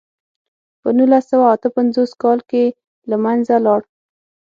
په 0.81 0.89
نولس 0.97 1.23
سوه 1.31 1.45
اته 1.55 1.67
پنځوس 1.77 2.11
کال 2.23 2.39
کې 2.49 2.63
له 3.09 3.15
منځه 3.25 3.55
لاړ. 3.65 3.81